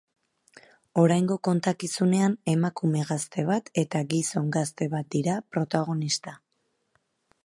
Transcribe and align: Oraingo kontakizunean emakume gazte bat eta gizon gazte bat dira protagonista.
Oraingo 1.01 1.35
kontakizunean 1.47 2.37
emakume 2.55 3.03
gazte 3.11 3.45
bat 3.51 3.69
eta 3.83 4.03
gizon 4.15 4.51
gazte 4.57 4.91
bat 4.95 5.13
dira 5.17 5.37
protagonista. 5.57 6.35